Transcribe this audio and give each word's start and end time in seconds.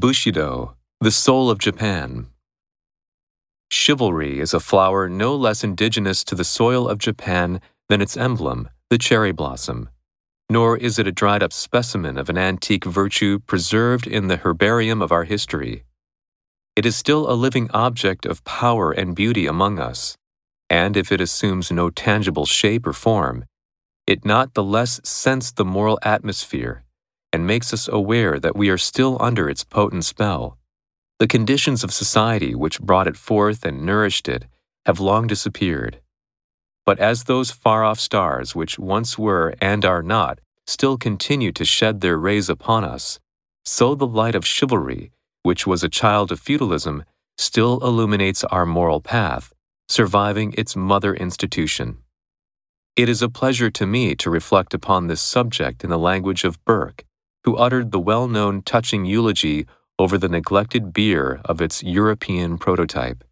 Bushido, 0.00 0.76
the 1.00 1.12
soul 1.12 1.48
of 1.50 1.58
Japan. 1.60 2.26
Chivalry 3.70 4.40
is 4.40 4.52
a 4.52 4.58
flower 4.58 5.08
no 5.08 5.36
less 5.36 5.62
indigenous 5.62 6.24
to 6.24 6.34
the 6.34 6.42
soil 6.42 6.88
of 6.88 6.98
Japan 6.98 7.60
than 7.88 8.02
its 8.02 8.16
emblem, 8.16 8.68
the 8.90 8.98
cherry 8.98 9.30
blossom. 9.30 9.88
Nor 10.50 10.76
is 10.76 10.98
it 10.98 11.06
a 11.06 11.12
dried 11.12 11.44
up 11.44 11.52
specimen 11.52 12.18
of 12.18 12.28
an 12.28 12.36
antique 12.36 12.84
virtue 12.84 13.38
preserved 13.38 14.08
in 14.08 14.26
the 14.26 14.38
herbarium 14.38 15.00
of 15.00 15.12
our 15.12 15.24
history. 15.24 15.84
It 16.74 16.84
is 16.84 16.96
still 16.96 17.30
a 17.30 17.38
living 17.38 17.70
object 17.70 18.26
of 18.26 18.44
power 18.44 18.90
and 18.90 19.14
beauty 19.14 19.46
among 19.46 19.78
us, 19.78 20.16
and 20.68 20.96
if 20.96 21.12
it 21.12 21.20
assumes 21.20 21.70
no 21.70 21.88
tangible 21.88 22.46
shape 22.46 22.84
or 22.84 22.92
form, 22.92 23.44
it 24.08 24.24
not 24.24 24.54
the 24.54 24.64
less 24.64 25.00
scents 25.04 25.52
the 25.52 25.64
moral 25.64 26.00
atmosphere 26.02 26.83
and 27.34 27.48
makes 27.48 27.74
us 27.74 27.88
aware 27.88 28.38
that 28.38 28.54
we 28.54 28.68
are 28.68 28.78
still 28.78 29.16
under 29.20 29.50
its 29.50 29.64
potent 29.64 30.04
spell. 30.04 30.56
The 31.18 31.26
conditions 31.26 31.82
of 31.82 31.92
society 31.92 32.54
which 32.54 32.80
brought 32.80 33.08
it 33.08 33.16
forth 33.16 33.64
and 33.66 33.84
nourished 33.84 34.28
it 34.28 34.44
have 34.86 35.00
long 35.00 35.26
disappeared. 35.26 36.00
But 36.86 37.00
as 37.00 37.24
those 37.24 37.50
far 37.50 37.82
off 37.82 37.98
stars 37.98 38.54
which 38.54 38.78
once 38.78 39.18
were 39.18 39.52
and 39.60 39.84
are 39.84 40.02
not 40.02 40.38
still 40.64 40.96
continue 40.96 41.50
to 41.52 41.64
shed 41.64 42.00
their 42.00 42.16
rays 42.16 42.48
upon 42.48 42.84
us, 42.84 43.18
so 43.64 43.96
the 43.96 44.06
light 44.06 44.36
of 44.36 44.46
chivalry, 44.46 45.10
which 45.42 45.66
was 45.66 45.82
a 45.82 45.88
child 45.88 46.30
of 46.30 46.38
feudalism, 46.38 47.02
still 47.36 47.80
illuminates 47.82 48.44
our 48.44 48.64
moral 48.64 49.00
path, 49.00 49.52
surviving 49.88 50.54
its 50.56 50.76
mother 50.76 51.12
institution. 51.16 51.98
It 52.94 53.08
is 53.08 53.22
a 53.22 53.28
pleasure 53.28 53.70
to 53.70 53.86
me 53.86 54.14
to 54.22 54.30
reflect 54.30 54.72
upon 54.72 55.08
this 55.08 55.20
subject 55.20 55.82
in 55.82 55.90
the 55.90 55.98
language 55.98 56.44
of 56.44 56.64
Burke, 56.64 57.04
who 57.44 57.56
uttered 57.56 57.92
the 57.92 58.00
well 58.00 58.28
known 58.28 58.62
touching 58.62 59.04
eulogy 59.04 59.66
over 59.98 60.18
the 60.18 60.28
neglected 60.28 60.92
bier 60.92 61.40
of 61.44 61.60
its 61.60 61.82
European 61.82 62.58
prototype. 62.58 63.22